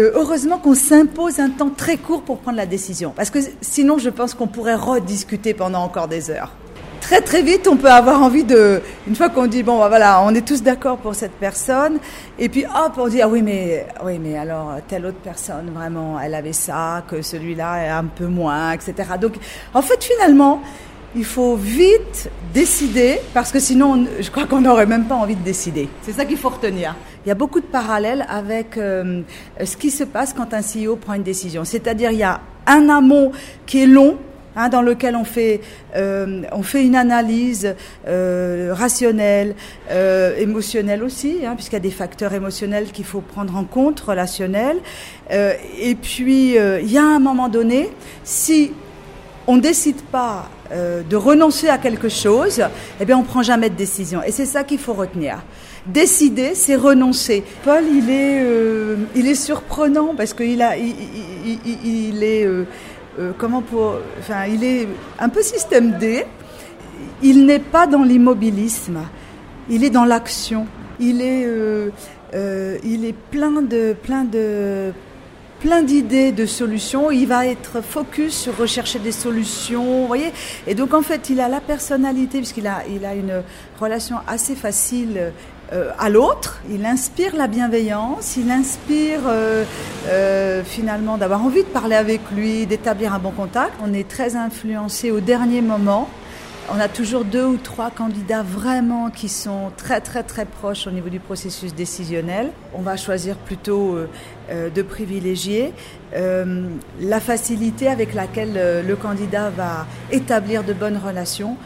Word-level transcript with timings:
Euh, 0.00 0.12
heureusement 0.14 0.58
qu'on 0.58 0.76
s'impose 0.76 1.40
un 1.40 1.50
temps 1.50 1.70
très 1.70 1.96
court 1.96 2.22
pour 2.22 2.38
prendre 2.38 2.56
la 2.56 2.66
décision, 2.66 3.12
parce 3.16 3.30
que 3.30 3.40
sinon 3.60 3.98
je 3.98 4.10
pense 4.10 4.32
qu'on 4.32 4.46
pourrait 4.46 4.76
rediscuter 4.76 5.54
pendant 5.54 5.82
encore 5.82 6.06
des 6.06 6.30
heures. 6.30 6.52
Très 7.00 7.20
très 7.20 7.42
vite, 7.42 7.66
on 7.66 7.76
peut 7.76 7.90
avoir 7.90 8.22
envie 8.22 8.44
de, 8.44 8.80
une 9.08 9.16
fois 9.16 9.28
qu'on 9.28 9.48
dit 9.48 9.64
bon 9.64 9.76
bah, 9.80 9.88
voilà, 9.88 10.22
on 10.22 10.32
est 10.36 10.46
tous 10.46 10.62
d'accord 10.62 10.98
pour 10.98 11.16
cette 11.16 11.32
personne, 11.32 11.98
et 12.38 12.48
puis 12.48 12.64
hop, 12.64 12.92
on 12.96 13.08
dit 13.08 13.20
ah 13.20 13.28
oui 13.28 13.42
mais 13.42 13.88
oui 14.04 14.20
mais 14.20 14.38
alors 14.38 14.76
telle 14.86 15.04
autre 15.04 15.18
personne 15.18 15.72
vraiment, 15.74 16.20
elle 16.20 16.36
avait 16.36 16.52
ça, 16.52 17.02
que 17.08 17.20
celui-là 17.20 17.84
est 17.84 17.88
un 17.88 18.04
peu 18.04 18.26
moins, 18.26 18.70
etc. 18.70 18.94
Donc 19.20 19.32
en 19.74 19.82
fait 19.82 20.04
finalement, 20.04 20.62
il 21.18 21.24
faut 21.24 21.56
vite 21.56 22.30
décider 22.54 23.18
parce 23.34 23.50
que 23.50 23.58
sinon, 23.58 24.06
je 24.20 24.30
crois 24.30 24.46
qu'on 24.46 24.60
n'aurait 24.60 24.86
même 24.86 25.06
pas 25.06 25.16
envie 25.16 25.34
de 25.34 25.42
décider. 25.42 25.88
C'est 26.02 26.12
ça 26.12 26.24
qu'il 26.24 26.36
faut 26.36 26.48
retenir. 26.48 26.94
Il 27.26 27.28
y 27.28 27.32
a 27.32 27.34
beaucoup 27.34 27.60
de 27.60 27.66
parallèles 27.66 28.24
avec 28.28 28.76
euh, 28.76 29.22
ce 29.62 29.76
qui 29.76 29.90
se 29.90 30.04
passe 30.04 30.32
quand 30.32 30.54
un 30.54 30.60
CEO 30.60 30.94
prend 30.94 31.14
une 31.14 31.24
décision. 31.24 31.64
C'est-à-dire, 31.64 32.12
il 32.12 32.18
y 32.18 32.22
a 32.22 32.40
un 32.66 32.88
amont 32.88 33.32
qui 33.66 33.82
est 33.82 33.86
long, 33.86 34.16
hein, 34.54 34.68
dans 34.68 34.80
lequel 34.80 35.16
on 35.16 35.24
fait, 35.24 35.60
euh, 35.96 36.42
on 36.52 36.62
fait 36.62 36.84
une 36.84 36.94
analyse 36.94 37.74
euh, 38.06 38.72
rationnelle, 38.72 39.56
émotionnelle 40.38 41.02
aussi, 41.02 41.38
hein, 41.44 41.54
puisqu'il 41.56 41.74
y 41.74 41.78
a 41.78 41.80
des 41.80 41.90
facteurs 41.90 42.32
émotionnels 42.32 42.92
qu'il 42.92 43.04
faut 43.04 43.22
prendre 43.22 43.56
en 43.56 43.64
compte, 43.64 43.98
relationnels. 43.98 44.78
Et 45.30 45.96
puis, 46.00 46.54
il 46.54 46.90
y 46.90 46.98
a 46.98 47.04
un 47.04 47.18
moment 47.18 47.48
donné, 47.48 47.90
si 48.22 48.72
on 49.48 49.56
ne 49.56 49.62
décide 49.62 50.02
pas 50.02 50.50
euh, 50.70 51.02
de 51.02 51.16
renoncer 51.16 51.68
à 51.68 51.78
quelque 51.78 52.10
chose, 52.10 52.62
eh 53.00 53.04
bien 53.06 53.16
on 53.16 53.22
prend 53.22 53.42
jamais 53.42 53.70
de 53.70 53.74
décision. 53.74 54.22
Et 54.22 54.30
c'est 54.30 54.44
ça 54.44 54.62
qu'il 54.62 54.78
faut 54.78 54.92
retenir. 54.92 55.42
Décider, 55.86 56.54
c'est 56.54 56.76
renoncer. 56.76 57.42
Paul, 57.64 57.82
il 57.90 58.10
est, 58.10 58.42
euh, 58.42 58.96
il 59.16 59.26
est 59.26 59.34
surprenant 59.34 60.14
parce 60.14 60.34
qu'il 60.34 60.60
a, 60.60 60.76
il, 60.76 62.22
est, 62.22 62.44
euh, 62.44 62.66
comment 63.38 63.62
pour, 63.62 63.94
enfin, 64.18 64.44
il 64.44 64.62
est 64.62 64.86
un 65.18 65.30
peu 65.30 65.40
système 65.40 65.92
D. 65.98 66.26
Il 67.22 67.46
n'est 67.46 67.58
pas 67.58 67.86
dans 67.86 68.02
l'immobilisme. 68.02 68.98
Il 69.70 69.82
est 69.82 69.90
dans 69.90 70.04
l'action. 70.04 70.66
Il 71.00 71.22
est, 71.22 71.48
il 72.84 73.04
est 73.04 73.14
plein 73.30 73.62
de, 73.62 73.94
plein 73.94 74.24
de 74.24 74.92
plein 75.60 75.82
d'idées 75.82 76.32
de 76.32 76.46
solutions. 76.46 77.10
Il 77.10 77.26
va 77.26 77.46
être 77.46 77.82
focus 77.82 78.34
sur 78.34 78.56
rechercher 78.56 78.98
des 78.98 79.12
solutions, 79.12 80.02
vous 80.02 80.06
voyez. 80.06 80.32
Et 80.66 80.74
donc 80.74 80.94
en 80.94 81.02
fait, 81.02 81.30
il 81.30 81.40
a 81.40 81.48
la 81.48 81.60
personnalité 81.60 82.38
puisqu'il 82.38 82.66
a, 82.66 82.82
il 82.88 83.04
a 83.04 83.14
une 83.14 83.42
relation 83.80 84.16
assez 84.26 84.54
facile 84.54 85.32
euh, 85.72 85.90
à 85.98 86.08
l'autre. 86.08 86.60
Il 86.70 86.86
inspire 86.86 87.36
la 87.36 87.46
bienveillance. 87.46 88.36
Il 88.36 88.50
inspire 88.50 89.20
euh, 89.26 89.64
euh, 90.08 90.64
finalement 90.64 91.18
d'avoir 91.18 91.44
envie 91.44 91.62
de 91.62 91.68
parler 91.68 91.96
avec 91.96 92.22
lui, 92.34 92.66
d'établir 92.66 93.12
un 93.12 93.18
bon 93.18 93.32
contact. 93.32 93.72
On 93.84 93.92
est 93.92 94.08
très 94.08 94.34
influencé 94.36 95.10
au 95.10 95.20
dernier 95.20 95.60
moment 95.60 96.08
on 96.70 96.78
a 96.78 96.88
toujours 96.88 97.24
deux 97.24 97.44
ou 97.44 97.56
trois 97.56 97.90
candidats 97.90 98.42
vraiment 98.42 99.10
qui 99.10 99.28
sont 99.28 99.72
très 99.76 100.00
très 100.00 100.22
très 100.22 100.44
proches 100.44 100.86
au 100.86 100.90
niveau 100.90 101.08
du 101.08 101.20
processus 101.20 101.74
décisionnel. 101.74 102.50
On 102.74 102.82
va 102.82 102.96
choisir 102.96 103.36
plutôt 103.36 103.94
euh, 103.94 104.08
euh, 104.50 104.70
de 104.70 104.82
privilégier 104.82 105.72
euh, 106.14 106.68
la 107.00 107.20
facilité 107.20 107.88
avec 107.88 108.14
laquelle 108.14 108.86
le 108.86 108.96
candidat 108.96 109.50
va 109.50 109.86
établir 110.10 110.64
de 110.64 110.72
bonnes 110.72 110.98
relations 110.98 111.56